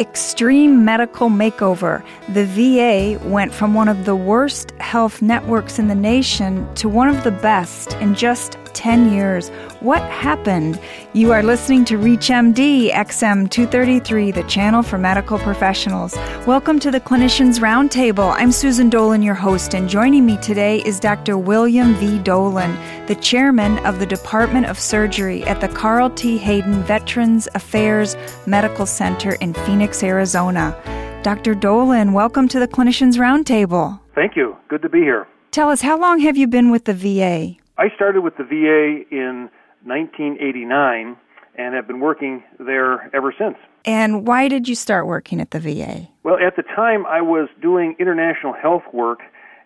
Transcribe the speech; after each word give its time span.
extreme 0.00 0.84
medical 0.84 1.28
makeover. 1.28 2.02
The 2.32 2.46
VA 2.46 3.18
went 3.28 3.52
from 3.52 3.74
one 3.74 3.88
of 3.88 4.06
the 4.06 4.16
worst 4.16 4.72
health 4.90 5.22
networks 5.22 5.78
in 5.78 5.86
the 5.86 5.94
nation 5.94 6.66
to 6.74 6.88
one 6.88 7.08
of 7.08 7.22
the 7.22 7.30
best 7.30 7.92
in 8.00 8.12
just 8.12 8.58
10 8.74 9.12
years. 9.12 9.48
What 9.78 10.02
happened? 10.10 10.80
You 11.12 11.30
are 11.30 11.44
listening 11.44 11.84
to 11.84 11.94
ReachMD 11.96 12.90
XM 12.90 13.48
233, 13.48 14.32
the 14.32 14.42
channel 14.48 14.82
for 14.82 14.98
medical 14.98 15.38
professionals. 15.38 16.16
Welcome 16.44 16.80
to 16.80 16.90
the 16.90 16.98
Clinicians 16.98 17.60
Roundtable. 17.60 18.34
I'm 18.36 18.50
Susan 18.50 18.90
Dolan, 18.90 19.22
your 19.22 19.36
host, 19.36 19.74
and 19.74 19.88
joining 19.88 20.26
me 20.26 20.38
today 20.38 20.82
is 20.84 20.98
Dr. 20.98 21.38
William 21.38 21.94
V. 21.94 22.18
Dolan, 22.18 22.76
the 23.06 23.14
chairman 23.14 23.78
of 23.86 24.00
the 24.00 24.06
Department 24.06 24.66
of 24.66 24.76
Surgery 24.76 25.44
at 25.44 25.60
the 25.60 25.68
Carl 25.68 26.10
T. 26.10 26.36
Hayden 26.36 26.82
Veterans 26.82 27.46
Affairs 27.54 28.16
Medical 28.44 28.86
Center 28.86 29.34
in 29.34 29.54
Phoenix, 29.54 30.02
Arizona. 30.02 30.76
Dr. 31.22 31.54
Dolan, 31.54 32.12
welcome 32.12 32.48
to 32.48 32.58
the 32.58 32.66
Clinicians 32.66 33.18
Roundtable. 33.18 34.00
Thank 34.20 34.36
you. 34.36 34.58
Good 34.68 34.82
to 34.82 34.90
be 34.90 34.98
here. 34.98 35.26
Tell 35.50 35.70
us, 35.70 35.80
how 35.80 35.98
long 35.98 36.18
have 36.18 36.36
you 36.36 36.46
been 36.46 36.70
with 36.70 36.84
the 36.84 36.92
VA? 36.92 37.56
I 37.78 37.88
started 37.96 38.20
with 38.20 38.36
the 38.36 38.44
VA 38.44 39.08
in 39.10 39.48
1989 39.82 41.16
and 41.56 41.74
have 41.74 41.86
been 41.86 42.00
working 42.00 42.42
there 42.58 43.08
ever 43.16 43.34
since. 43.38 43.56
And 43.86 44.26
why 44.26 44.48
did 44.48 44.68
you 44.68 44.74
start 44.74 45.06
working 45.06 45.40
at 45.40 45.52
the 45.52 45.58
VA? 45.58 46.06
Well, 46.22 46.36
at 46.36 46.56
the 46.56 46.62
time 46.62 47.06
I 47.06 47.22
was 47.22 47.48
doing 47.62 47.96
international 47.98 48.52
health 48.52 48.82
work 48.92 49.20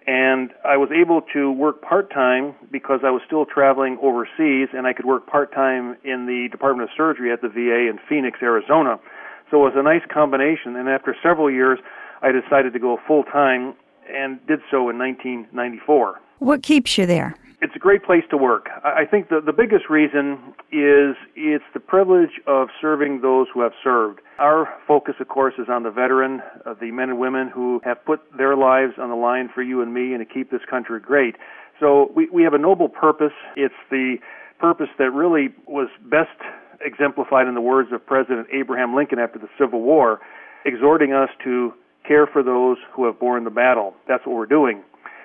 and 0.07 0.53
I 0.65 0.77
was 0.77 0.91
able 0.95 1.23
to 1.33 1.51
work 1.51 1.83
part 1.83 2.13
time 2.13 2.55
because 2.71 3.01
I 3.05 3.11
was 3.11 3.23
still 3.27 3.47
traveling 3.47 3.99
overseas 4.01 4.69
and 4.73 4.87
I 4.87 4.93
could 4.93 5.05
work 5.05 5.27
part 5.27 5.53
time 5.53 5.97
in 6.05 6.27
the 6.27 6.47
Department 6.53 6.89
of 6.89 6.95
Surgery 6.97 7.33
at 7.33 7.43
the 7.43 7.49
VA 7.49 7.91
in 7.91 7.99
Phoenix, 8.09 8.39
Arizona. 8.41 9.01
So 9.51 9.67
it 9.67 9.75
was 9.75 9.77
a 9.77 9.83
nice 9.83 10.07
combination 10.13 10.77
and 10.77 10.89
after 10.89 11.17
several 11.25 11.51
years 11.51 11.81
I 12.23 12.31
decided 12.31 12.73
to 12.75 12.79
go 12.79 13.01
full 13.05 13.25
time 13.25 13.75
and 14.09 14.45
did 14.47 14.61
so 14.71 14.89
in 14.91 14.99
1994. 14.99 16.21
What 16.39 16.63
keeps 16.63 16.99
you 16.99 17.07
there? 17.07 17.37
it's 17.65 17.75
a 17.75 17.79
great 17.79 18.05
place 18.05 18.25
to 18.29 18.37
work. 18.37 18.69
I 18.85 19.07
think 19.07 19.31
the, 19.31 19.41
the 19.41 19.53
biggest 19.53 19.89
reason 19.89 20.55
is 20.71 21.17
it's 21.35 21.65
the 21.73 21.81
privilege 21.81 22.39
of 22.47 22.69
serving 22.79 23.23
those 23.23 23.47
who 23.55 23.63
have 23.63 23.73
served. 23.83 24.21
Our 24.39 24.69
focus, 24.87 25.15
of 25.19 25.29
course, 25.29 25.55
is 25.57 25.67
on 25.71 25.83
the 25.83 25.91
veteran, 25.91 26.43
uh, 26.67 26.75
the 26.79 26.91
men 26.91 27.09
and 27.09 27.19
women 27.19 27.49
who 27.49 27.81
have 27.83 28.05
put 28.05 28.21
their 28.37 28.55
lives 28.55 28.95
on 28.99 29.09
the 29.09 29.17
line 29.17 29.49
for 29.49 29.63
you 29.63 29.81
and 29.81 29.95
me 29.95 30.13
and 30.13 30.21
to 30.21 30.31
keep 30.31 30.51
this 30.51 30.61
country 30.69 31.01
great. 31.01 31.37
So 31.81 32.13
we, 32.15 32.29
we 32.29 32.43
have 32.43 32.53
a 32.53 32.59
noble 32.59 32.91
purpose. 32.91 33.33
It's 33.57 33.73
the 33.91 34.17
purpose 34.59 34.89
that 34.99 35.11
really 35.13 35.49
was 35.67 35.89
best 36.03 36.37
exemplified 36.83 37.49
in 37.49 37.55
the 37.55 37.63
words 37.63 37.93
of 37.95 38.05
President 38.05 38.47
Abraham 38.53 38.95
Lincoln 38.95 39.19
after 39.19 39.39
the 39.39 39.49
Civil 39.59 39.81
War, 39.81 40.21
exhorting 40.67 41.15
us 41.15 41.31
to 41.45 41.73
care 42.07 42.27
for 42.27 42.43
those 42.43 42.77
who 42.93 43.07
have 43.07 43.19
borne 43.19 43.45
the 43.45 43.51
battle. 43.51 43.95
That's 44.09 44.27
what 44.27 44.37
we're 44.37 44.47
doing. 44.47 44.83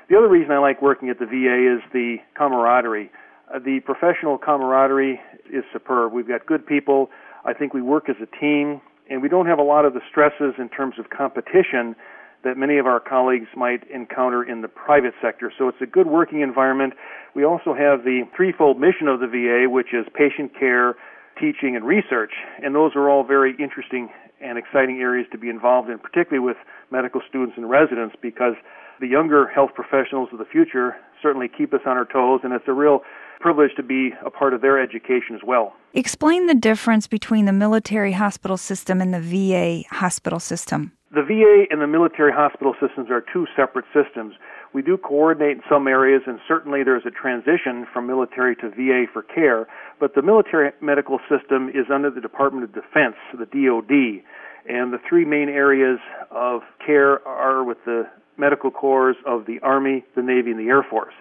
The 0.10 0.18
other 0.18 0.28
reason 0.28 0.52
I 0.52 0.58
like 0.58 0.82
working 0.82 1.10
at 1.10 1.20
the 1.20 1.26
VA 1.26 1.78
is 1.78 1.84
the 1.94 2.18
camaraderie. 2.36 3.12
Uh, 3.54 3.60
the 3.60 3.80
professional 3.86 4.38
camaraderie 4.38 5.20
is 5.52 5.64
superb. 5.72 6.14
We've 6.14 6.28
got 6.28 6.46
good 6.46 6.66
people. 6.66 7.10
I 7.46 7.54
think 7.54 7.74
we 7.74 7.82
work 7.82 8.10
as 8.10 8.16
a 8.22 8.40
team, 8.40 8.82
and 9.10 9.22
we 9.22 9.30
don't 9.30 9.46
have 9.46 9.60
a 9.60 9.64
lot 9.64 9.86
of 9.86 9.94
the 9.94 10.02
stresses 10.10 10.56
in 10.58 10.70
terms 10.70 10.96
of 10.98 11.10
competition 11.10 11.96
that 12.44 12.58
many 12.58 12.78
of 12.78 12.86
our 12.86 13.00
colleagues 13.00 13.48
might 13.56 13.84
encounter 13.92 14.44
in 14.44 14.62
the 14.62 14.68
private 14.68 15.14
sector. 15.22 15.52
So 15.58 15.68
it's 15.68 15.82
a 15.82 15.86
good 15.86 16.08
working 16.08 16.42
environment. 16.42 16.94
We 17.36 17.44
also 17.44 17.74
have 17.74 18.04
the 18.04 18.24
threefold 18.36 18.80
mission 18.80 19.08
of 19.08 19.20
the 19.20 19.28
VA, 19.28 19.70
which 19.70 19.94
is 19.94 20.06
patient 20.14 20.58
care, 20.58 20.96
teaching, 21.40 21.76
and 21.76 21.86
research. 21.86 22.32
And 22.64 22.74
those 22.74 22.96
are 22.96 23.10
all 23.10 23.24
very 23.24 23.56
interesting 23.60 24.10
and 24.42 24.58
exciting 24.58 25.00
areas 25.00 25.28
to 25.32 25.38
be 25.38 25.50
involved 25.50 25.90
in, 25.90 26.00
particularly 26.00 26.46
with 26.46 26.58
medical 26.92 27.22
students 27.28 27.54
and 27.58 27.70
residents, 27.70 28.16
because 28.22 28.56
the 29.00 29.08
younger 29.08 29.48
health 29.48 29.72
professionals 29.74 30.30
of 30.32 30.40
the 30.40 30.46
future 30.46 30.96
certainly 31.22 31.48
keep 31.48 31.74
us 31.74 31.82
on 31.86 31.98
our 31.98 32.06
toes, 32.06 32.42
and 32.44 32.54
it's 32.54 32.68
a 32.68 32.74
real 32.74 33.02
privilege 33.40 33.72
to 33.78 33.84
be 33.84 34.12
a 34.26 34.30
part 34.30 34.54
of 34.54 34.62
their 34.62 34.82
education 34.82 35.36
as 35.36 35.42
well. 35.46 35.74
Explain 35.94 36.48
the 36.48 36.56
difference 36.56 37.08
between 37.08 37.46
the 37.46 37.54
military 37.54 38.12
hospital 38.14 38.58
system 38.58 39.02
and 39.02 39.14
the 39.14 39.22
VA 39.22 39.88
hospital 39.96 40.40
system. 40.40 40.92
The 41.12 41.24
VA 41.24 41.66
and 41.72 41.82
the 41.82 41.88
military 41.88 42.32
hospital 42.32 42.76
systems 42.80 43.10
are 43.10 43.24
two 43.34 43.48
separate 43.56 43.86
systems. 43.94 44.36
We 44.74 44.84
do 44.84 44.96
coordinate 44.96 45.58
in 45.58 45.64
some 45.68 45.88
areas, 45.88 46.22
and 46.28 46.40
certainly 46.48 46.84
there's 46.84 47.06
a 47.08 47.10
transition 47.10 47.88
from 47.92 48.06
military 48.06 48.56
to 48.58 48.70
VA 48.70 49.06
for 49.12 49.24
care, 49.24 49.68
but 50.00 50.14
the 50.14 50.22
military 50.22 50.72
medical 50.82 51.18
system 51.28 51.70
is 51.70 51.90
under 51.92 52.12
the 52.12 52.22
Department 52.22 52.64
of 52.64 52.74
Defense, 52.74 53.16
the 53.34 53.48
DoD. 53.48 54.22
And 54.70 54.94
the 54.94 55.00
three 55.10 55.26
main 55.26 55.50
areas 55.50 55.98
of 56.30 56.62
care 56.86 57.28
are 57.28 57.64
with 57.64 57.80
the 57.86 58.04
medical 58.38 58.70
corps 58.70 59.16
of 59.26 59.48
the 59.48 59.60
Army, 59.64 60.06
the 60.16 60.22
Navy, 60.22 60.52
and 60.52 60.60
the 60.60 60.70
Air 60.70 60.86
Force. 60.88 61.16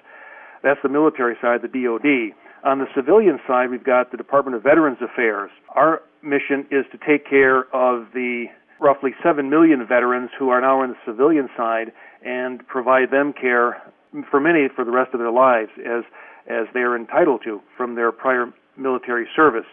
That's 0.63 0.81
the 0.83 0.91
military 0.91 1.37
side, 1.41 1.63
the 1.63 1.69
DoD. 1.69 2.37
On 2.63 2.79
the 2.79 2.87
civilian 2.95 3.39
side, 3.47 3.71
we've 3.71 3.85
got 3.85 4.11
the 4.11 4.19
Department 4.19 4.55
of 4.55 4.63
Veterans 4.65 4.99
Affairs. 5.01 5.51
Our 5.75 6.03
mission 6.23 6.67
is 6.71 6.85
to 6.93 6.99
take 6.99 7.25
care 7.25 7.61
of 7.75 8.09
the 8.13 8.47
roughly 8.81 9.11
7 9.23 9.51
million 9.51 9.87
veterans 9.87 10.31
who 10.39 10.51
are 10.51 10.61
now 10.61 10.83
on 10.83 10.91
the 10.91 10.97
civilian 11.07 11.49
side 11.57 11.93
and 12.25 12.67
provide 12.67 13.11
them 13.11 13.33
care 13.33 13.83
for 14.31 14.41
many 14.41 14.69
for 14.75 14.85
the 14.85 14.91
rest 14.91 15.15
of 15.15 15.21
their 15.21 15.31
lives 15.31 15.71
as 15.79 16.05
as 16.49 16.67
they 16.73 16.81
are 16.81 16.97
entitled 16.97 17.43
to 17.45 17.61
from 17.77 17.95
their 17.95 18.11
prior 18.11 18.47
military 18.77 19.29
service. 19.37 19.67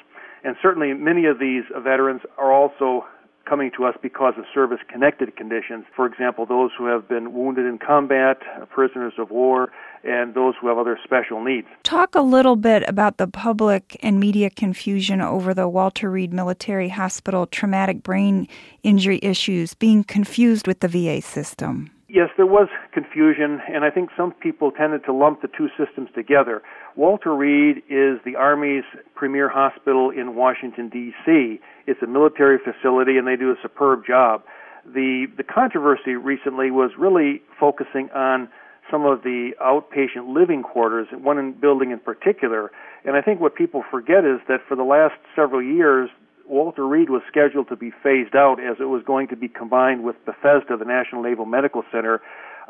And 0.44 0.56
certainly 0.62 0.94
many 0.94 1.26
of 1.26 1.40
these 1.40 1.64
veterans 1.84 2.22
are 2.38 2.52
also 2.52 3.06
coming 3.46 3.72
to 3.78 3.86
us 3.86 3.96
because 4.02 4.34
of 4.38 4.46
service 4.54 4.80
connected 4.92 5.36
conditions. 5.36 5.86
For 5.96 6.06
example, 6.06 6.46
those 6.46 6.72
who 6.78 6.86
have 6.86 7.08
been 7.08 7.34
wounded 7.34 7.66
in 7.66 7.78
combat, 7.78 8.40
prisoners 8.70 9.14
of 9.18 9.32
war, 9.32 9.72
and 10.04 10.34
those 10.34 10.54
who 10.60 10.68
have 10.68 10.78
other 10.78 11.00
special 11.04 11.44
needs. 11.44 11.68
Talk 11.84 12.16
a 12.16 12.22
little 12.22 12.56
bit 12.56 12.84
about 12.88 13.18
the 13.18 13.28
public 13.28 13.98
and 14.04 14.20
media 14.20 14.50
confusion 14.50 15.22
over 15.22 15.54
the 15.54 15.68
Walter 15.68 16.12
Reed 16.12 16.34
Military 16.34 16.90
Hospital 16.90 17.48
traumatic 17.48 18.04
brain 18.04 18.48
injury 18.84 19.20
issues 19.22 19.74
being 19.74 20.04
confused 20.04 20.68
with 20.68 20.82
the 20.82 20.88
VA 20.88 21.22
system. 21.22 21.92
Yes, 22.16 22.30
there 22.38 22.46
was 22.46 22.70
confusion, 22.94 23.60
and 23.68 23.84
I 23.84 23.90
think 23.90 24.10
some 24.16 24.32
people 24.32 24.72
tended 24.72 25.04
to 25.04 25.12
lump 25.12 25.42
the 25.42 25.50
two 25.50 25.68
systems 25.78 26.08
together. 26.16 26.62
Walter 26.96 27.36
Reed 27.36 27.80
is 27.90 28.20
the 28.24 28.38
Army's 28.38 28.86
premier 29.16 29.50
hospital 29.50 30.12
in 30.12 30.34
Washington, 30.34 30.88
D.C. 30.88 31.60
It's 31.86 32.02
a 32.02 32.08
military 32.08 32.58
facility, 32.58 33.18
and 33.18 33.28
they 33.28 33.36
do 33.36 33.52
a 33.52 33.56
superb 33.62 34.06
job. 34.08 34.44
The, 34.86 35.26
the 35.36 35.44
controversy 35.44 36.14
recently 36.14 36.72
was 36.72 36.92
really 36.98 37.42
focusing 37.60 38.10
on 38.16 38.48
some 38.90 39.06
of 39.06 39.24
the 39.24 39.52
outpatient 39.62 40.34
living 40.34 40.64
quarters, 40.64 41.10
one 41.12 41.52
building 41.52 41.92
in 41.92 42.00
particular. 42.00 42.72
And 43.04 43.18
I 43.18 43.22
think 43.22 43.42
what 43.42 43.56
people 43.56 43.84
forget 43.92 44.24
is 44.24 44.40
that 44.48 44.62
for 44.70 44.78
the 44.78 44.84
last 44.84 45.16
several 45.36 45.62
years, 45.62 46.10
Walter 46.48 46.88
Reed 46.88 47.10
was 47.10 47.22
scheduled 47.28 47.70
to 47.70 47.76
be 47.76 47.92
phased 48.04 48.36
out 48.36 48.60
as 48.60 48.78
it 48.80 48.86
was 48.86 49.04
going 49.06 49.28
to 49.30 49.36
be 49.36 49.48
combined 49.48 50.04
with 50.04 50.16
Bethesda, 50.26 50.78
the 50.78 50.86
National 50.86 51.24
Naval 51.24 51.46
Medical 51.46 51.84
Center, 51.92 52.22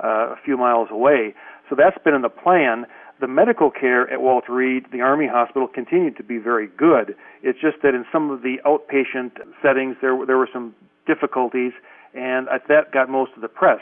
uh, 0.01 0.33
a 0.33 0.35
few 0.43 0.57
miles 0.57 0.89
away. 0.91 1.33
So 1.69 1.75
that's 1.75 1.97
been 2.03 2.13
in 2.13 2.21
the 2.21 2.29
plan. 2.29 2.85
The 3.19 3.27
medical 3.27 3.71
care 3.71 4.11
at 4.11 4.21
Walter 4.21 4.53
Reed, 4.53 4.85
the 4.91 5.01
Army 5.01 5.27
Hospital, 5.27 5.67
continued 5.67 6.17
to 6.17 6.23
be 6.23 6.37
very 6.37 6.67
good. 6.67 7.15
It's 7.43 7.59
just 7.59 7.77
that 7.83 7.95
in 7.95 8.05
some 8.11 8.29
of 8.29 8.41
the 8.41 8.57
outpatient 8.65 9.39
settings, 9.61 9.95
there 10.01 10.17
there 10.25 10.37
were 10.37 10.49
some 10.51 10.75
difficulties, 11.07 11.71
and 12.13 12.47
that 12.67 12.91
got 12.91 13.09
most 13.09 13.31
of 13.35 13.41
the 13.41 13.47
press. 13.47 13.79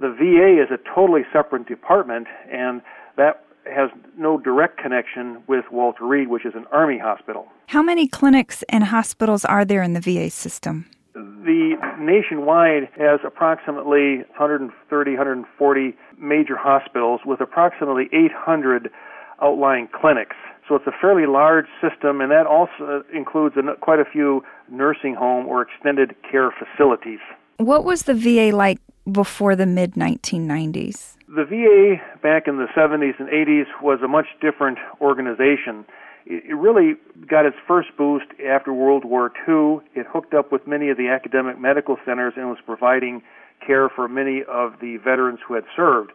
The 0.00 0.10
VA 0.10 0.60
is 0.62 0.68
a 0.70 0.94
totally 0.94 1.22
separate 1.32 1.66
department, 1.66 2.26
and 2.50 2.82
that 3.16 3.44
has 3.72 3.90
no 4.16 4.38
direct 4.38 4.78
connection 4.78 5.42
with 5.46 5.64
Walter 5.70 6.04
Reed, 6.04 6.28
which 6.28 6.44
is 6.44 6.54
an 6.54 6.66
Army 6.72 6.98
hospital. 6.98 7.46
How 7.68 7.82
many 7.82 8.06
clinics 8.06 8.62
and 8.68 8.84
hospitals 8.84 9.44
are 9.44 9.64
there 9.64 9.82
in 9.82 9.94
the 9.94 10.00
VA 10.00 10.30
system? 10.30 10.86
The 11.14 11.76
nationwide 11.98 12.88
has 12.98 13.20
approximately 13.24 14.18
130, 14.36 15.10
140 15.10 15.96
major 16.18 16.56
hospitals 16.56 17.20
with 17.24 17.40
approximately 17.40 18.08
800 18.12 18.90
outlying 19.42 19.88
clinics. 19.92 20.36
So 20.68 20.74
it's 20.74 20.86
a 20.86 20.92
fairly 21.00 21.26
large 21.26 21.66
system, 21.80 22.20
and 22.20 22.30
that 22.30 22.46
also 22.46 23.04
includes 23.12 23.56
quite 23.80 24.00
a 24.00 24.04
few 24.04 24.42
nursing 24.70 25.14
home 25.14 25.46
or 25.46 25.62
extended 25.62 26.14
care 26.30 26.50
facilities. 26.52 27.20
What 27.58 27.84
was 27.84 28.04
the 28.04 28.14
VA 28.14 28.56
like 28.56 28.78
before 29.10 29.54
the 29.54 29.66
mid 29.66 29.92
1990s? 29.92 31.16
The 31.34 31.44
VA 31.44 32.00
back 32.22 32.46
in 32.46 32.58
the 32.58 32.66
70s 32.76 33.18
and 33.18 33.28
80s 33.28 33.66
was 33.82 33.98
a 34.04 34.08
much 34.08 34.26
different 34.40 34.78
organization. 35.00 35.84
It 36.26 36.56
really 36.56 36.94
got 37.28 37.44
its 37.44 37.56
first 37.66 37.88
boost 37.98 38.26
after 38.46 38.72
World 38.72 39.04
War 39.04 39.32
II. 39.48 39.84
It 39.94 40.06
hooked 40.06 40.32
up 40.32 40.52
with 40.52 40.66
many 40.66 40.90
of 40.90 40.96
the 40.96 41.08
academic 41.08 41.58
medical 41.58 41.96
centers 42.06 42.34
and 42.36 42.48
was 42.48 42.58
providing 42.64 43.20
care 43.66 43.88
for 43.88 44.06
many 44.06 44.42
of 44.48 44.74
the 44.80 44.98
veterans 44.98 45.40
who 45.46 45.54
had 45.54 45.64
served. 45.74 46.12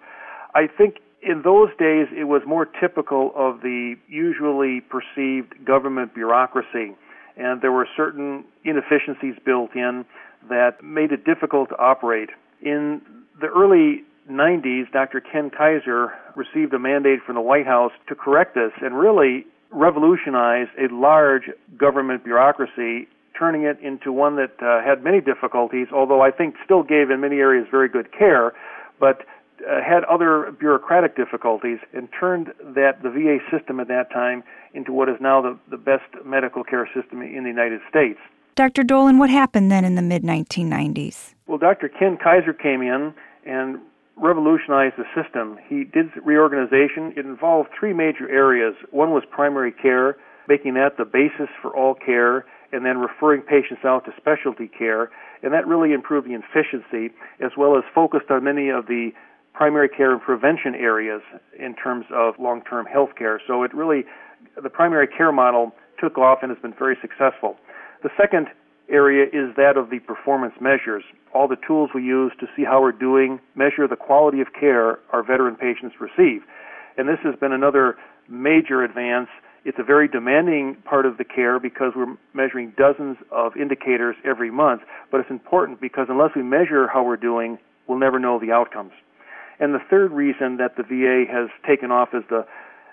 I 0.56 0.68
think 0.68 1.00
in 1.22 1.42
those 1.44 1.70
days 1.78 2.08
it 2.16 2.24
was 2.24 2.42
more 2.48 2.66
typical 2.66 3.34
of 3.36 3.60
the 3.62 3.96
usually 4.08 4.80
perceived 4.82 5.66
government 5.66 6.14
bureaucracy 6.14 6.96
and 7.36 7.62
there 7.62 7.72
were 7.72 7.88
certain 7.96 8.46
inefficiencies 8.64 9.36
built 9.46 9.76
in 9.76 10.06
that 10.50 10.84
made 10.84 11.12
it 11.12 11.26
difficult 11.26 11.70
to 11.70 11.78
operate. 11.78 12.30
In 12.62 13.02
the 13.40 13.48
early 13.48 14.04
90s, 14.30 14.92
Dr. 14.92 15.22
Ken 15.22 15.50
Kizer 15.50 16.12
received 16.36 16.74
a 16.74 16.80
mandate 16.80 17.20
from 17.26 17.36
the 17.36 17.42
White 17.42 17.66
House 17.66 17.92
to 18.08 18.16
correct 18.16 18.56
this 18.56 18.72
and 18.82 18.98
really 18.98 19.46
revolutionize 19.72 20.68
a 20.78 20.94
large 20.94 21.44
government 21.78 22.24
bureaucracy, 22.24 23.08
turning 23.38 23.64
it 23.64 23.80
into 23.82 24.12
one 24.12 24.36
that 24.36 24.52
uh, 24.62 24.84
had 24.84 25.04
many 25.04 25.22
difficulties, 25.22 25.88
although 25.94 26.22
I 26.22 26.32
think 26.32 26.56
still 26.64 26.84
gave 26.84 27.10
in 27.10 27.20
many 27.22 27.38
areas 27.38 27.68
very 27.70 27.90
good 27.90 28.12
care, 28.12 28.54
but 29.00 29.22
uh, 29.68 29.82
had 29.84 30.04
other 30.06 30.54
bureaucratic 30.58 31.16
difficulties 31.16 31.80
and 31.94 32.08
turned 32.18 32.48
that 32.76 33.04
the 33.04 33.10
VA 33.10 33.38
system 33.52 33.80
at 33.80 33.88
that 33.88 34.12
time 34.12 34.44
into 34.74 34.94
what 34.94 35.10
is 35.10 35.16
now 35.20 35.42
the, 35.42 35.58
the 35.70 35.78
best 35.78 36.06
medical 36.26 36.64
care 36.64 36.90
system 36.94 37.22
in 37.22 37.44
the 37.44 37.50
United 37.50 37.82
States. 37.90 38.20
Dr. 38.56 38.84
Dolan, 38.84 39.18
what 39.18 39.30
happened 39.30 39.72
then 39.72 39.86
in 39.86 39.96
the 39.96 40.02
mid 40.02 40.24
1990s? 40.24 41.34
Well, 41.48 41.58
Dr. 41.58 41.90
Ken 41.90 42.18
Kizer 42.18 42.58
came 42.58 42.82
in 42.82 43.14
and 43.46 43.80
revolutionized 44.22 44.96
the 44.98 45.06
system. 45.16 45.58
He 45.68 45.84
did 45.84 46.08
reorganization. 46.24 47.14
It 47.16 47.26
involved 47.26 47.70
three 47.78 47.94
major 47.94 48.30
areas. 48.30 48.76
One 48.92 49.12
was 49.12 49.24
primary 49.30 49.72
care, 49.72 50.18
making 50.48 50.74
that 50.76 50.98
the 50.98 51.06
basis 51.06 51.50
for 51.62 51.76
all 51.76 51.96
care, 51.96 52.46
and 52.72 52.86
then 52.86 52.98
referring 52.98 53.42
patients 53.42 53.84
out 53.86 54.06
to 54.06 54.12
specialty 54.18 54.68
care. 54.68 55.10
And 55.42 55.54
that 55.54 55.68
really 55.68 55.94
improved 55.94 56.28
the 56.28 56.36
efficiency 56.36 57.14
as 57.40 57.52
well 57.58 57.78
as 57.78 57.84
focused 57.96 58.30
on 58.30 58.44
many 58.44 58.70
of 58.70 58.88
the 58.88 59.12
primary 59.54 59.90
care 59.90 60.12
and 60.12 60.22
prevention 60.22 60.76
areas 60.76 61.22
in 61.58 61.76
terms 61.76 62.06
of 62.14 62.36
long 62.40 62.62
term 62.70 62.86
health 62.86 63.10
care. 63.18 63.42
So 63.48 63.64
it 63.64 63.74
really, 63.74 64.04
the 64.62 64.70
primary 64.70 65.08
care 65.08 65.32
model 65.32 65.74
took 66.00 66.18
off 66.18 66.40
and 66.42 66.52
has 66.52 66.62
been 66.62 66.74
very 66.78 66.98
successful. 67.02 67.58
The 68.04 68.10
second 68.16 68.48
area 68.90 69.26
is 69.26 69.56
that 69.56 69.78
of 69.78 69.90
the 69.90 70.00
performance 70.00 70.54
measures. 70.60 71.04
All 71.34 71.48
the 71.48 71.58
tools 71.68 71.92
we 71.94 72.04
use 72.04 72.32
to 72.40 72.48
see 72.56 72.64
how 72.64 72.82
we're 72.82 72.92
doing, 72.92 73.40
measure 73.56 73.88
the 73.88 73.96
quality 73.96 74.42
of 74.42 74.48
care 74.60 75.00
our 75.12 75.24
veteran 75.24 75.56
patients 75.56 75.96
receive. 76.00 76.42
And 76.98 77.08
this 77.08 77.20
has 77.24 77.36
been 77.40 77.52
another 77.52 77.98
major 78.28 78.84
advance. 78.84 79.30
It's 79.66 79.78
a 79.80 79.84
very 79.84 80.08
demanding 80.08 80.78
part 80.86 81.06
of 81.06 81.18
the 81.18 81.24
care 81.24 81.60
because 81.60 81.94
we're 81.96 82.16
measuring 82.34 82.74
dozens 82.78 83.18
of 83.32 83.56
indicators 83.56 84.16
every 84.26 84.52
month, 84.52 84.82
but 85.12 85.20
it's 85.20 85.30
important 85.30 85.82
because 85.82 86.08
unless 86.10 86.32
we 86.36 86.44
measure 86.44 86.88
how 86.88 87.04
we're 87.04 87.18
doing, 87.18 87.58
we'll 87.88 88.00
never 88.00 88.20
know 88.20 88.40
the 88.40 88.52
outcomes. 88.52 88.92
And 89.60 89.74
the 89.74 89.80
third 89.90 90.12
reason 90.12 90.58
that 90.58 90.78
the 90.78 90.84
VA 90.84 91.30
has 91.32 91.50
taken 91.68 91.92
off 91.92 92.10
as 92.14 92.24
the 92.30 92.46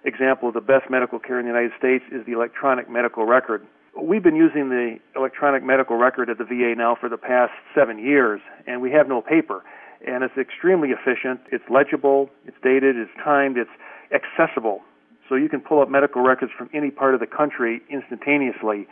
example 0.04 0.48
of 0.48 0.54
the 0.54 0.60
best 0.60 0.90
medical 0.90 1.18
care 1.18 1.38
in 1.38 1.46
the 1.46 1.52
United 1.52 1.72
States 1.78 2.04
is 2.10 2.24
the 2.26 2.32
electronic 2.32 2.90
medical 2.90 3.24
record. 3.24 3.64
We've 4.00 4.22
been 4.22 4.36
using 4.36 4.68
the 4.68 4.98
electronic 5.16 5.64
medical 5.64 5.96
record 5.96 6.28
at 6.28 6.36
the 6.36 6.44
VA 6.44 6.74
now 6.76 6.96
for 7.00 7.08
the 7.08 7.16
past 7.16 7.52
seven 7.74 7.98
years, 7.98 8.40
and 8.66 8.82
we 8.82 8.90
have 8.92 9.08
no 9.08 9.22
paper. 9.22 9.64
And 10.06 10.22
it's 10.22 10.36
extremely 10.36 10.90
efficient. 10.90 11.40
It's 11.50 11.64
legible, 11.70 12.28
it's 12.44 12.56
dated, 12.62 12.96
it's 12.96 13.10
timed, 13.24 13.56
it's 13.56 13.70
accessible. 14.12 14.82
So 15.28 15.34
you 15.34 15.48
can 15.48 15.60
pull 15.60 15.80
up 15.80 15.88
medical 15.88 16.22
records 16.22 16.52
from 16.56 16.68
any 16.74 16.90
part 16.90 17.14
of 17.14 17.20
the 17.20 17.26
country 17.26 17.80
instantaneously. 17.90 18.86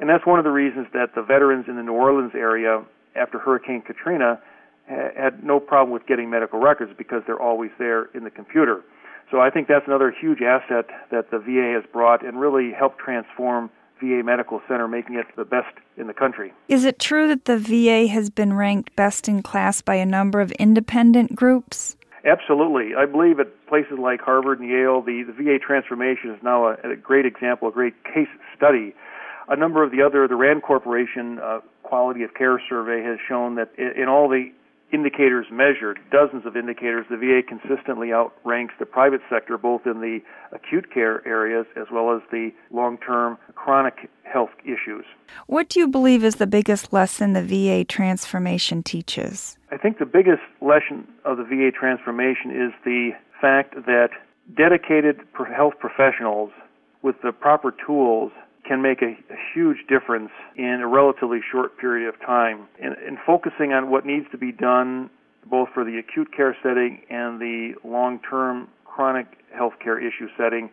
And 0.00 0.08
that's 0.08 0.24
one 0.24 0.38
of 0.38 0.44
the 0.44 0.50
reasons 0.50 0.86
that 0.94 1.14
the 1.14 1.22
veterans 1.22 1.66
in 1.68 1.76
the 1.76 1.82
New 1.82 1.92
Orleans 1.92 2.32
area 2.34 2.82
after 3.14 3.38
Hurricane 3.38 3.82
Katrina 3.82 4.40
had 4.88 5.44
no 5.44 5.60
problem 5.60 5.92
with 5.92 6.06
getting 6.06 6.30
medical 6.30 6.60
records 6.60 6.92
because 6.96 7.22
they're 7.26 7.40
always 7.40 7.70
there 7.78 8.06
in 8.14 8.24
the 8.24 8.30
computer. 8.30 8.82
So 9.30 9.40
I 9.40 9.50
think 9.50 9.68
that's 9.68 9.86
another 9.86 10.14
huge 10.18 10.40
asset 10.40 10.86
that 11.10 11.30
the 11.30 11.38
VA 11.38 11.74
has 11.74 11.84
brought 11.92 12.24
and 12.24 12.40
really 12.40 12.72
helped 12.72 12.98
transform 12.98 13.70
VA 14.00 14.22
Medical 14.24 14.60
Center, 14.68 14.88
making 14.88 15.16
it 15.16 15.26
the 15.36 15.44
best 15.44 15.74
in 15.96 16.06
the 16.06 16.14
country. 16.14 16.52
Is 16.68 16.84
it 16.84 16.98
true 16.98 17.28
that 17.28 17.46
the 17.46 17.58
VA 17.58 18.06
has 18.08 18.30
been 18.30 18.52
ranked 18.52 18.94
best 18.96 19.28
in 19.28 19.42
class 19.42 19.80
by 19.80 19.94
a 19.94 20.06
number 20.06 20.40
of 20.40 20.52
independent 20.52 21.34
groups? 21.34 21.96
Absolutely. 22.24 22.94
I 22.96 23.06
believe 23.06 23.38
at 23.38 23.46
places 23.68 23.98
like 24.00 24.20
Harvard 24.20 24.58
and 24.60 24.68
Yale, 24.68 25.00
the, 25.00 25.22
the 25.22 25.32
VA 25.32 25.58
transformation 25.64 26.30
is 26.30 26.42
now 26.42 26.66
a, 26.66 26.72
a, 26.82 26.96
great 26.96 27.24
example, 27.24 27.68
a 27.68 27.72
great 27.72 27.94
case 28.04 28.28
study. 28.56 28.94
A 29.48 29.54
number 29.54 29.84
of 29.84 29.92
the 29.92 30.02
other, 30.02 30.26
the 30.26 30.34
RAND 30.34 30.64
Corporation 30.64 31.38
uh, 31.38 31.60
Quality 31.84 32.24
of 32.24 32.34
Care 32.34 32.60
Survey 32.68 33.02
has 33.04 33.18
shown 33.28 33.54
that 33.54 33.70
in, 33.78 34.02
in 34.02 34.08
all 34.08 34.28
the 34.28 34.50
indicators 34.92 35.46
measured, 35.50 35.98
dozens 36.10 36.46
of 36.46 36.56
indicators, 36.56 37.06
the 37.10 37.16
VA 37.16 37.42
consistently 37.46 38.12
outranks 38.12 38.74
the 38.78 38.86
private 38.86 39.20
sector 39.28 39.58
both 39.58 39.86
in 39.86 40.00
the 40.00 40.20
acute 40.52 40.92
care 40.92 41.26
areas 41.26 41.66
as 41.76 41.86
well 41.92 42.14
as 42.14 42.22
the 42.30 42.50
long 42.70 42.98
term 42.98 43.36
chronic 43.54 44.08
health 44.22 44.50
issues. 44.64 45.04
What 45.46 45.68
do 45.68 45.80
you 45.80 45.88
believe 45.88 46.24
is 46.24 46.36
the 46.36 46.46
biggest 46.46 46.92
lesson 46.92 47.32
the 47.32 47.42
VA 47.42 47.84
transformation 47.84 48.82
teaches? 48.82 49.58
I 49.70 49.76
think 49.76 49.98
the 49.98 50.06
biggest 50.06 50.42
lesson 50.60 51.06
of 51.24 51.38
the 51.38 51.44
VA 51.44 51.70
transformation 51.72 52.50
is 52.50 52.72
the 52.84 53.10
fact 53.40 53.74
that 53.86 54.10
dedicated 54.56 55.20
health 55.54 55.74
professionals 55.80 56.50
with 57.02 57.16
the 57.22 57.32
proper 57.32 57.74
tools 57.84 58.32
can 58.66 58.82
make 58.82 59.02
a, 59.02 59.16
a, 59.32 59.36
huge 59.54 59.78
difference 59.88 60.30
in 60.56 60.80
a 60.82 60.86
relatively 60.86 61.40
short 61.52 61.78
period 61.78 62.08
of 62.08 62.20
time. 62.20 62.66
In, 62.78 62.94
in 63.06 63.18
focusing 63.24 63.72
on 63.72 63.90
what 63.90 64.04
needs 64.04 64.26
to 64.32 64.38
be 64.38 64.52
done 64.52 65.10
both 65.48 65.68
for 65.72 65.84
the 65.84 65.98
acute 65.98 66.28
care 66.36 66.56
setting 66.62 67.02
and 67.08 67.40
the 67.40 67.74
long-term 67.84 68.68
chronic 68.84 69.26
health 69.54 69.74
care 69.82 69.98
issue 69.98 70.28
setting, 70.36 70.70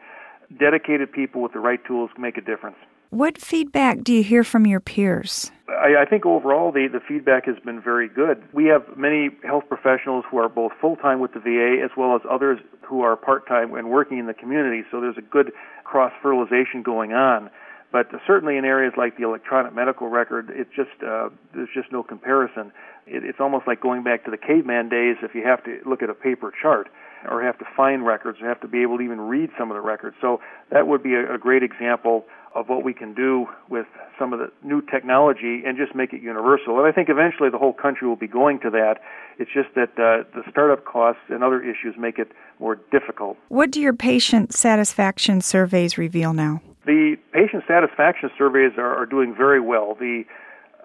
dedicated 0.59 1.11
people 1.11 1.41
with 1.41 1.53
the 1.53 1.59
right 1.59 1.79
tools 1.85 2.09
make 2.17 2.37
a 2.37 2.41
difference. 2.41 2.77
What 3.13 3.39
feedback 3.39 4.03
do 4.03 4.11
you 4.11 4.23
hear 4.23 4.43
from 4.43 4.65
your 4.65 4.79
peers? 4.79 5.51
I, 5.69 6.01
I 6.01 6.05
think 6.09 6.25
overall 6.25 6.71
the, 6.71 6.87
the 6.91 6.99
feedback 6.99 7.45
has 7.45 7.57
been 7.63 7.79
very 7.79 8.09
good. 8.09 8.43
We 8.53 8.65
have 8.65 8.97
many 8.97 9.29
health 9.43 9.65
professionals 9.69 10.25
who 10.31 10.37
are 10.37 10.49
both 10.49 10.71
full 10.81 10.95
time 10.95 11.19
with 11.19 11.33
the 11.33 11.39
VA 11.39 11.83
as 11.83 11.91
well 11.95 12.15
as 12.15 12.21
others 12.27 12.59
who 12.81 13.01
are 13.01 13.15
part 13.15 13.47
time 13.47 13.75
and 13.75 13.91
working 13.91 14.17
in 14.17 14.25
the 14.25 14.33
community, 14.33 14.81
so 14.89 14.99
there's 14.99 15.17
a 15.17 15.21
good 15.21 15.51
cross 15.83 16.11
fertilization 16.23 16.81
going 16.81 17.13
on. 17.13 17.51
But 17.93 18.09
certainly 18.25 18.57
in 18.57 18.65
areas 18.65 18.93
like 18.97 19.17
the 19.17 19.23
electronic 19.23 19.75
medical 19.75 20.07
record, 20.07 20.49
it's 20.51 20.71
just 20.75 20.89
uh, 21.05 21.29
there's 21.53 21.69
just 21.75 21.91
no 21.91 22.01
comparison. 22.01 22.71
It, 23.05 23.23
it's 23.23 23.39
almost 23.39 23.67
like 23.67 23.79
going 23.79 24.03
back 24.03 24.25
to 24.25 24.31
the 24.31 24.37
caveman 24.37 24.89
days 24.89 25.17
if 25.21 25.35
you 25.35 25.43
have 25.45 25.63
to 25.65 25.79
look 25.87 26.01
at 26.01 26.09
a 26.09 26.15
paper 26.15 26.51
chart 26.59 26.89
or 27.29 27.43
have 27.43 27.59
to 27.59 27.65
find 27.77 28.03
records 28.03 28.39
or 28.41 28.47
have 28.47 28.59
to 28.61 28.67
be 28.67 28.81
able 28.81 28.97
to 28.97 29.03
even 29.03 29.21
read 29.21 29.51
some 29.59 29.69
of 29.69 29.75
the 29.75 29.81
records. 29.81 30.15
So 30.21 30.41
that 30.71 30.87
would 30.87 31.03
be 31.03 31.13
a, 31.13 31.35
a 31.35 31.37
great 31.37 31.61
example 31.61 32.25
of 32.55 32.67
what 32.67 32.83
we 32.83 32.95
can 32.95 33.13
do 33.13 33.45
with 33.69 33.85
some 34.17 34.33
of 34.33 34.39
the 34.39 34.51
new 34.63 34.81
technology 34.81 35.61
and 35.63 35.77
just 35.77 35.93
make 35.93 36.13
it 36.13 36.21
universal. 36.21 36.79
And 36.79 36.87
I 36.87 36.91
think 36.91 37.09
eventually 37.09 37.51
the 37.51 37.59
whole 37.59 37.73
country 37.73 38.07
will 38.07 38.15
be 38.15 38.27
going 38.27 38.59
to 38.61 38.71
that. 38.71 39.01
It's 39.37 39.51
just 39.53 39.69
that 39.75 39.91
uh, 39.99 40.25
the 40.33 40.41
startup 40.49 40.83
costs 40.83 41.21
and 41.29 41.43
other 41.43 41.61
issues 41.61 41.93
make 41.97 42.17
it 42.17 42.31
more 42.59 42.79
difficult. 42.91 43.37
What 43.49 43.69
do 43.69 43.79
your 43.79 43.93
patient 43.93 44.51
satisfaction 44.53 45.41
surveys 45.41 45.99
reveal 45.99 46.33
now? 46.33 46.59
The 46.85 47.15
patient 47.31 47.63
satisfaction 47.67 48.29
surveys 48.37 48.73
are, 48.77 48.95
are 48.95 49.05
doing 49.05 49.33
very 49.35 49.61
well. 49.61 49.95
The 49.97 50.23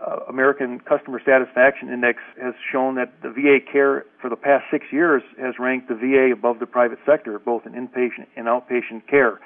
uh, 0.01 0.21
American 0.29 0.79
Customer 0.81 1.21
Satisfaction 1.25 1.89
Index 1.93 2.19
has 2.41 2.55
shown 2.71 2.95
that 2.95 3.13
the 3.23 3.31
VA 3.31 3.59
care 3.61 4.05
for 4.21 4.31
the 4.31 4.37
past 4.37 4.65
six 4.71 4.87
years 4.93 5.23
has 5.41 5.55
ranked 5.59 5.89
the 5.89 5.95
VA 5.95 6.33
above 6.33 6.61
the 6.61 6.67
private 6.67 6.99
sector, 7.05 7.39
both 7.39 7.67
in 7.67 7.73
inpatient 7.73 8.27
and 8.37 8.47
outpatient 8.47 9.09
care. 9.09 9.41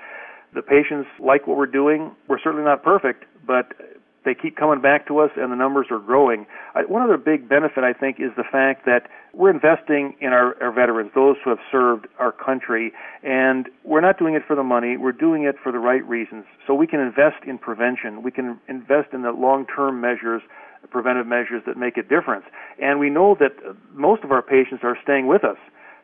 The 0.54 0.60
patients 0.60 1.08
like 1.18 1.46
what 1.46 1.56
we're 1.56 1.66
doing. 1.66 2.12
We're 2.28 2.38
certainly 2.38 2.64
not 2.64 2.82
perfect, 2.82 3.24
but 3.46 3.72
they 4.24 4.34
keep 4.34 4.56
coming 4.56 4.80
back 4.80 5.06
to 5.08 5.18
us 5.18 5.30
and 5.36 5.50
the 5.50 5.56
numbers 5.56 5.86
are 5.90 5.98
growing. 5.98 6.46
One 6.88 7.02
other 7.02 7.16
big 7.16 7.48
benefit, 7.48 7.84
I 7.84 7.92
think, 7.92 8.20
is 8.20 8.30
the 8.36 8.44
fact 8.44 8.86
that 8.86 9.08
we're 9.34 9.50
investing 9.50 10.14
in 10.20 10.28
our, 10.28 10.60
our 10.62 10.72
veterans, 10.72 11.10
those 11.14 11.36
who 11.42 11.50
have 11.50 11.58
served 11.70 12.06
our 12.18 12.32
country, 12.32 12.92
and 13.22 13.68
we're 13.84 14.00
not 14.00 14.18
doing 14.18 14.34
it 14.34 14.42
for 14.46 14.54
the 14.54 14.62
money, 14.62 14.96
we're 14.96 15.12
doing 15.12 15.44
it 15.44 15.56
for 15.62 15.72
the 15.72 15.78
right 15.78 16.06
reasons. 16.06 16.44
So 16.66 16.74
we 16.74 16.86
can 16.86 17.00
invest 17.00 17.44
in 17.46 17.58
prevention, 17.58 18.22
we 18.22 18.30
can 18.30 18.60
invest 18.68 19.12
in 19.12 19.22
the 19.22 19.32
long 19.32 19.66
term 19.66 20.00
measures, 20.00 20.42
preventive 20.90 21.26
measures 21.26 21.62
that 21.66 21.76
make 21.76 21.96
a 21.96 22.02
difference. 22.02 22.44
And 22.80 23.00
we 23.00 23.10
know 23.10 23.36
that 23.40 23.52
most 23.92 24.24
of 24.24 24.30
our 24.30 24.42
patients 24.42 24.82
are 24.82 24.96
staying 25.02 25.26
with 25.26 25.44
us. 25.44 25.56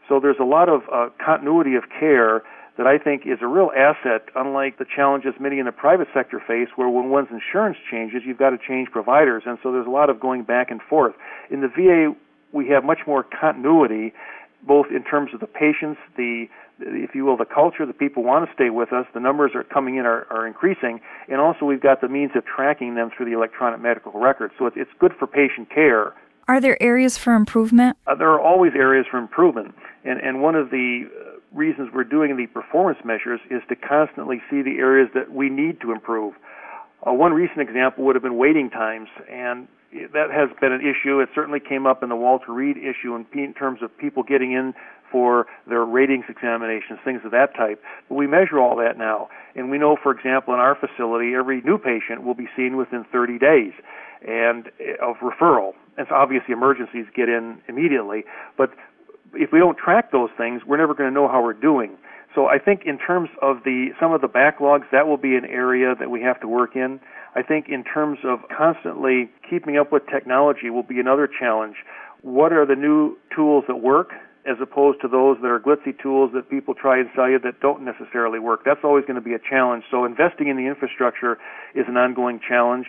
So 0.08 0.18
there's 0.20 0.38
a 0.40 0.44
lot 0.44 0.68
of 0.68 0.82
uh, 0.92 1.10
continuity 1.25 1.75
of 1.75 1.84
care 2.00 2.42
that 2.78 2.87
I 2.87 2.97
think 2.97 3.26
is 3.26 3.38
a 3.42 3.47
real 3.47 3.70
asset, 3.76 4.28
unlike 4.37 4.78
the 4.78 4.87
challenges 4.87 5.35
many 5.38 5.58
in 5.58 5.66
the 5.66 5.73
private 5.73 6.06
sector 6.14 6.40
face, 6.40 6.68
where 6.76 6.88
when 6.88 7.11
one's 7.11 7.28
insurance 7.30 7.76
changes, 7.90 8.23
you've 8.25 8.38
got 8.38 8.50
to 8.50 8.58
change 8.58 8.88
providers. 8.90 9.42
And 9.44 9.58
so 9.62 9.73
there's 9.73 9.87
a 9.87 9.90
lot 9.90 10.08
of 10.08 10.20
going 10.20 10.44
back 10.44 10.70
and 10.70 10.80
forth. 10.80 11.14
In 11.50 11.61
the 11.61 11.68
VA, 11.68 12.14
we 12.52 12.68
have 12.68 12.85
much 12.85 13.00
more 13.06 13.25
continuity, 13.25 14.14
both 14.62 14.87
in 14.94 15.02
terms 15.02 15.35
of 15.35 15.40
the 15.40 15.47
patients, 15.47 16.00
the 16.16 16.47
if 16.80 17.12
you 17.12 17.25
will, 17.25 17.37
the 17.37 17.44
culture, 17.44 17.85
the 17.85 17.92
people 17.92 18.23
want 18.23 18.49
to 18.49 18.54
stay 18.54 18.70
with 18.70 18.92
us, 18.92 19.04
the 19.12 19.18
numbers 19.18 19.50
are 19.56 19.64
coming 19.64 19.97
in 19.97 20.06
are, 20.06 20.28
are 20.30 20.47
increasing, 20.47 21.00
and 21.28 21.40
also 21.40 21.64
we've 21.64 21.82
got 21.82 22.00
the 22.00 22.08
means 22.08 22.30
of 22.37 22.44
tracking 22.44 22.94
them 22.94 23.11
through 23.16 23.26
the 23.26 23.32
electronic 23.32 23.80
medical 23.80 24.12
record. 24.12 24.52
So 24.56 24.66
it's, 24.66 24.76
it's 24.78 24.90
good 25.00 25.11
for 25.18 25.26
patient 25.26 25.70
care. 25.75 26.14
Are 26.47 26.61
there 26.61 26.80
areas 26.80 27.18
for 27.18 27.35
improvement? 27.35 27.97
Uh, 28.06 28.14
there 28.14 28.30
are 28.30 28.40
always 28.40 28.73
areas 28.76 29.06
for 29.11 29.18
improvement, 29.18 29.75
and 30.04 30.20
and 30.20 30.40
one 30.40 30.54
of 30.54 30.70
the 30.70 31.11
reasons 31.52 31.90
we're 31.95 32.05
doing 32.05 32.37
the 32.37 32.47
performance 32.47 32.99
measures 33.05 33.40
is 33.50 33.62
to 33.69 33.76
constantly 33.76 34.40
see 34.50 34.62
the 34.62 34.78
areas 34.78 35.09
that 35.14 35.33
we 35.33 35.49
need 35.49 35.81
to 35.81 35.93
improve. 35.93 36.35
Uh, 37.07 37.12
one 37.12 37.33
recent 37.33 37.61
example 37.61 38.05
would 38.05 38.17
have 38.17 38.23
been 38.23 38.37
waiting 38.37 38.71
times, 38.71 39.09
and 39.31 39.69
that 40.12 40.31
has 40.31 40.50
been 40.61 40.73
an 40.73 40.81
issue. 40.81 41.21
It 41.21 41.31
certainly 41.35 41.61
came 41.61 41.87
up 41.87 42.02
in 42.02 42.09
the 42.09 42.17
Walter 42.17 42.52
Reed 42.52 42.76
issue 42.76 43.14
in, 43.14 43.26
in 43.33 43.55
terms 43.55 43.81
of 43.83 43.97
people 43.97 44.23
getting 44.23 44.52
in 44.52 44.75
for 45.11 45.47
their 45.67 45.85
ratings 45.85 46.25
examinations, 46.28 46.99
things 47.05 47.21
of 47.25 47.31
that 47.31 47.55
type. 47.57 47.83
But 48.09 48.17
we 48.17 48.26
measure 48.26 48.59
all 48.59 48.76
that 48.76 48.99
now. 48.99 49.28
And 49.55 49.71
we 49.71 49.78
know, 49.78 49.97
for 50.02 50.12
example, 50.12 50.52
in 50.52 50.61
our 50.61 50.76
facility, 50.76 51.35
every 51.35 51.62
new 51.62 51.78
patient 51.78 52.25
will 52.25 52.35
be 52.35 52.49
seen 52.57 52.76
within 52.76 53.05
30 53.11 53.38
days 53.38 53.73
and 54.26 54.69
eh, 54.81 54.95
of 55.00 55.17
referral. 55.17 55.73
And 55.97 56.07
obviously 56.11 56.52
emergencies 56.52 57.07
get 57.14 57.28
in 57.28 57.59
immediately. 57.69 58.25
But 58.57 58.71
if 59.35 59.50
we 59.52 59.58
don't 59.58 59.76
track 59.76 60.12
those 60.12 60.30
things, 60.37 60.62
we're 60.66 60.78
never 60.78 60.94
going 60.94 61.08
to 61.08 61.14
know 61.14 61.28
how 61.28 61.42
we're 61.42 61.52
doing. 61.52 61.97
So 62.35 62.47
I 62.47 62.58
think 62.58 62.82
in 62.85 62.99
terms 62.99 63.30
of 63.42 63.64
the 63.64 63.88
some 63.99 64.12
of 64.12 64.20
the 64.20 64.28
backlogs, 64.28 64.85
that 64.92 65.06
will 65.06 65.16
be 65.16 65.35
an 65.35 65.44
area 65.44 65.94
that 65.99 66.11
we 66.11 66.23
have 66.23 66.40
to 66.40 66.49
work 66.49 66.76
in. 66.76 67.00
I 67.35 67.42
think 67.42 67.66
in 67.68 67.85
terms 67.85 68.18
of 68.25 68.40
constantly 68.56 69.30
keeping 69.49 69.76
up 69.76 69.92
with 69.92 70.02
technology 70.06 70.70
will 70.70 70.82
be 70.82 71.00
another 71.00 71.28
challenge. 71.28 71.76
What 72.23 72.52
are 72.52 72.66
the 72.66 72.75
new 72.75 73.16
tools 73.35 73.64
that 73.68 73.76
work 73.76 74.11
as 74.47 74.56
opposed 74.62 75.00
to 75.02 75.08
those 75.08 75.37
that 75.42 75.49
are 75.49 75.61
glitzy 75.61 76.00
tools 76.00 76.30
that 76.35 76.49
people 76.49 76.75
try 76.75 76.99
and 76.99 77.08
sell 77.14 77.28
you 77.28 77.38
that 77.40 77.61
don't 77.61 77.82
necessarily 77.82 78.38
work? 78.38 78.61
That's 78.64 78.80
always 78.85 79.04
going 79.04 79.16
to 79.16 79.25
be 79.25 79.35
a 79.35 79.38
challenge. 79.38 79.85
So 79.90 80.04
investing 80.04 80.49
in 80.49 80.56
the 80.56 80.66
infrastructure 80.66 81.38
is 81.75 81.85
an 81.88 81.97
ongoing 81.97 82.40
challenge. 82.47 82.87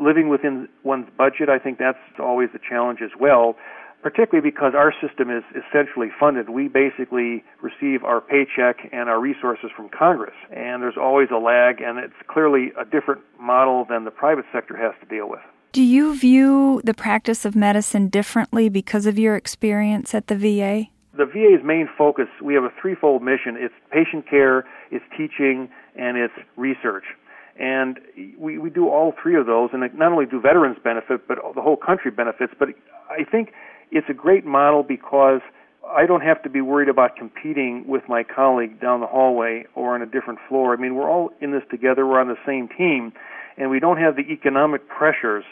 Living 0.00 0.28
within 0.28 0.68
one's 0.82 1.06
budget, 1.16 1.48
I 1.48 1.58
think 1.58 1.78
that's 1.78 1.98
always 2.18 2.48
a 2.54 2.58
challenge 2.58 2.98
as 3.02 3.12
well 3.18 3.56
particularly 4.04 4.46
because 4.46 4.74
our 4.76 4.92
system 5.00 5.30
is 5.30 5.42
essentially 5.56 6.08
funded. 6.20 6.50
We 6.50 6.68
basically 6.68 7.42
receive 7.62 8.04
our 8.04 8.20
paycheck 8.20 8.76
and 8.92 9.08
our 9.08 9.18
resources 9.18 9.70
from 9.74 9.88
Congress, 9.88 10.34
and 10.54 10.82
there's 10.82 10.98
always 11.00 11.28
a 11.34 11.38
lag, 11.38 11.80
and 11.80 11.98
it's 11.98 12.12
clearly 12.28 12.70
a 12.78 12.84
different 12.84 13.22
model 13.40 13.86
than 13.88 14.04
the 14.04 14.10
private 14.10 14.44
sector 14.52 14.76
has 14.76 14.92
to 15.00 15.06
deal 15.08 15.30
with. 15.30 15.40
Do 15.72 15.82
you 15.82 16.14
view 16.18 16.82
the 16.84 16.92
practice 16.92 17.46
of 17.46 17.56
medicine 17.56 18.08
differently 18.08 18.68
because 18.68 19.06
of 19.06 19.18
your 19.18 19.36
experience 19.36 20.14
at 20.14 20.26
the 20.26 20.36
VA? 20.36 20.90
The 21.16 21.24
VA's 21.24 21.64
main 21.64 21.88
focus, 21.96 22.26
we 22.42 22.52
have 22.54 22.64
a 22.64 22.72
threefold 22.80 23.22
mission. 23.22 23.56
It's 23.56 23.74
patient 23.90 24.28
care, 24.28 24.66
it's 24.90 25.04
teaching, 25.16 25.70
and 25.96 26.18
it's 26.18 26.34
research. 26.58 27.04
And 27.58 27.98
we, 28.36 28.58
we 28.58 28.68
do 28.68 28.88
all 28.88 29.14
three 29.22 29.36
of 29.36 29.46
those, 29.46 29.70
and 29.72 29.82
not 29.94 30.12
only 30.12 30.26
do 30.26 30.40
veterans 30.40 30.76
benefit, 30.84 31.26
but 31.26 31.38
the 31.54 31.62
whole 31.62 31.76
country 31.76 32.10
benefits. 32.10 32.52
But 32.58 32.68
I 33.08 33.24
think 33.24 33.52
it's 33.94 34.08
a 34.10 34.14
great 34.14 34.44
model 34.44 34.82
because 34.82 35.40
I 35.86 36.04
don't 36.06 36.22
have 36.22 36.42
to 36.42 36.50
be 36.50 36.60
worried 36.60 36.88
about 36.88 37.16
competing 37.16 37.84
with 37.86 38.02
my 38.08 38.24
colleague 38.24 38.80
down 38.80 39.00
the 39.00 39.06
hallway 39.06 39.64
or 39.74 39.94
on 39.94 40.02
a 40.02 40.06
different 40.06 40.40
floor. 40.48 40.74
I 40.74 40.76
mean, 40.76 40.96
we're 40.96 41.08
all 41.08 41.30
in 41.40 41.52
this 41.52 41.62
together. 41.70 42.06
We're 42.06 42.20
on 42.20 42.28
the 42.28 42.40
same 42.44 42.68
team, 42.68 43.12
and 43.56 43.70
we 43.70 43.78
don't 43.78 43.98
have 43.98 44.16
the 44.16 44.22
economic 44.32 44.88
pressures. 44.88 45.44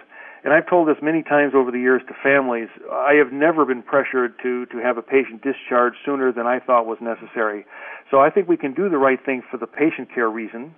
And 0.44 0.52
I've 0.52 0.68
told 0.68 0.88
this 0.88 0.96
many 1.00 1.22
times 1.22 1.52
over 1.54 1.70
the 1.70 1.78
years 1.78 2.02
to 2.08 2.14
families. 2.20 2.68
I 2.90 3.14
have 3.14 3.32
never 3.32 3.64
been 3.64 3.82
pressured 3.82 4.34
to 4.42 4.66
to 4.66 4.78
have 4.78 4.99
a 4.99 5.02
patient 5.02 5.42
discharged 5.42 5.99
sooner 6.04 6.32
than 6.32 6.46
I 6.49 6.58
thought 6.58 6.84
was 6.84 6.99
necessary. 7.00 7.64
So 8.11 8.18
I 8.18 8.30
think 8.30 8.49
we 8.49 8.56
can 8.56 8.75
do 8.75 8.88
the 8.88 8.99
right 8.99 9.25
thing 9.25 9.42
for 9.49 9.56
the 9.56 9.68
patient 9.68 10.08
care 10.12 10.28
reason, 10.28 10.75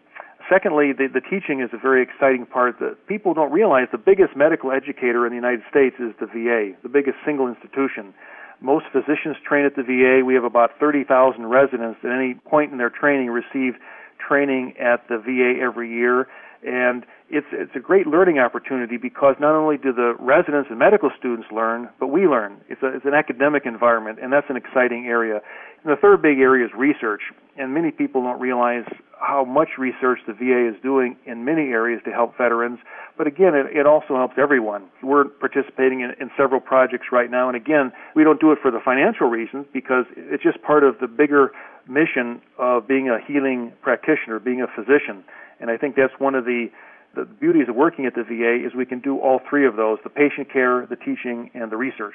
Secondly, 0.51 0.93
the, 0.93 1.09
the 1.09 1.21
teaching 1.21 1.61
is 1.61 1.71
a 1.73 1.79
very 1.79 2.03
exciting 2.03 2.45
part 2.45 2.79
that 2.81 3.07
people 3.07 3.33
don't 3.33 3.53
realize. 3.53 3.89
The 3.93 3.99
biggest 3.99 4.37
medical 4.37 4.73
educator 4.73 5.27
in 5.27 5.31
the 5.33 5.37
United 5.41 5.63
States 5.71 5.97
is 5.99 6.13
the 6.21 6.27
VA, 6.27 6.77
the 6.83 6.89
biggest 6.89 7.17
single 7.25 7.49
institution. 7.49 8.13
Most 8.61 8.87
physicians 8.93 9.37
train 9.47 9.65
at 9.65 9.75
the 9.77 9.83
VA. 9.83 10.25
We 10.25 10.35
have 10.35 10.45
about 10.45 10.79
30,000 10.79 11.47
residents 11.47 12.01
at 12.05 12.11
any 12.11 12.35
point 12.35 12.73
in 12.73 12.79
their 12.79 12.91
training 12.91 13.31
receive 13.31 13.75
training 14.21 14.75
at 14.79 15.09
the 15.09 15.19
VA 15.19 15.61
every 15.61 15.91
year. 15.91 16.29
And 16.65 17.05
it's, 17.29 17.47
it's 17.53 17.77
a 17.77 17.81
great 17.81 18.07
learning 18.07 18.39
opportunity 18.39 18.97
because 18.97 19.37
not 19.39 19.55
only 19.55 19.77
do 19.77 19.93
the 19.93 20.15
residents 20.19 20.69
and 20.71 20.79
medical 20.79 21.11
students 21.19 21.47
learn, 21.53 21.91
but 22.01 22.09
we 22.09 22.27
learn. 22.27 22.57
It's, 22.69 22.83
a, 22.83 22.97
it's 22.97 23.05
an 23.05 23.13
academic 23.13 23.67
environment, 23.67 24.19
and 24.23 24.33
that's 24.33 24.49
an 24.49 24.57
exciting 24.57 25.07
area. 25.07 25.41
And 25.85 25.93
the 25.93 26.01
third 26.01 26.23
big 26.23 26.39
area 26.39 26.65
is 26.65 26.73
research. 26.77 27.21
And 27.59 27.75
many 27.75 27.91
people 27.91 28.23
don't 28.23 28.41
realize 28.41 28.85
how 29.21 29.45
much 29.45 29.77
research 29.79 30.21
the 30.27 30.33
VA 30.33 30.75
is 30.75 30.81
doing 30.83 31.17
in 31.27 31.45
many 31.45 31.69
areas 31.69 32.01
to 32.07 32.11
help 32.11 32.37
veterans. 32.39 32.79
But 33.19 33.27
again, 33.27 33.55
it, 33.55 33.77
it 33.77 33.87
also 33.87 34.17
helps 34.17 34.35
everyone. 34.39 34.89
We're 35.03 35.25
participating 35.25 36.01
in, 36.01 36.13
in 36.19 36.31
several 36.37 36.61
projects 36.61 37.07
right 37.13 37.31
now. 37.31 37.49
And 37.49 37.57
again, 37.57 37.93
we 38.17 38.25
don't 38.25 38.41
do 38.41 38.53
it 38.53 38.59
for 38.63 38.71
the 38.71 38.81
financial 38.83 39.29
reasons 39.29 39.67
because 39.73 40.07
it's 40.17 40.43
just 40.43 40.63
part 40.63 40.83
of 40.83 40.97
the 41.01 41.07
bigger 41.07 41.53
mission 41.87 42.41
of 42.59 42.89
being 42.89 43.11
a 43.11 43.19
healing 43.21 43.73
practitioner, 43.83 44.39
being 44.41 44.63
a 44.63 44.67
physician. 44.75 45.25
And 45.65 45.71
I 45.71 45.79
think 45.79 45.97
that's 45.97 46.13
one 46.19 46.35
of 46.35 46.45
the 46.45 46.69
the 47.15 47.25
beauties 47.25 47.71
of 47.71 47.75
working 47.75 48.05
at 48.05 48.15
the 48.15 48.23
VA 48.23 48.67
is 48.67 48.75
we 48.75 48.85
can 48.85 48.99
do 48.99 49.19
all 49.19 49.41
three 49.49 49.67
of 49.67 49.77
those 49.77 49.99
the 50.05 50.11
patient 50.11 50.53
care, 50.53 50.85
the 50.85 50.97
teaching, 50.97 51.51
and 51.55 51.73
the 51.73 51.77
research. 51.79 52.13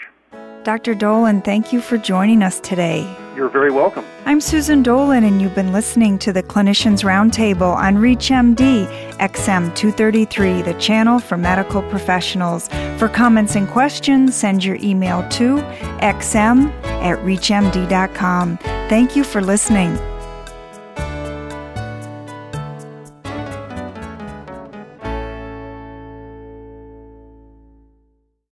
Dr. 0.63 0.93
Dolan, 0.93 1.41
thank 1.41 1.73
you 1.73 1.81
for 1.81 1.97
joining 1.97 2.43
us 2.43 2.59
today. 2.59 3.11
You're 3.35 3.49
very 3.49 3.71
welcome. 3.71 4.05
I'm 4.27 4.39
Susan 4.39 4.83
Dolan, 4.83 5.23
and 5.23 5.41
you've 5.41 5.55
been 5.55 5.73
listening 5.73 6.19
to 6.19 6.31
the 6.31 6.43
Clinicians 6.43 7.03
Roundtable 7.03 7.75
on 7.75 7.95
ReachMD 7.95 8.85
XM 9.17 9.73
233, 9.73 10.61
the 10.61 10.75
channel 10.75 11.17
for 11.17 11.35
medical 11.35 11.81
professionals. 11.89 12.67
For 12.99 13.09
comments 13.09 13.55
and 13.55 13.67
questions, 13.67 14.35
send 14.35 14.63
your 14.63 14.75
email 14.75 15.27
to 15.29 15.55
xm 16.01 16.71
at 17.01 17.17
reachmd.com. 17.25 18.57
Thank 18.57 19.15
you 19.15 19.23
for 19.23 19.41
listening. 19.41 19.97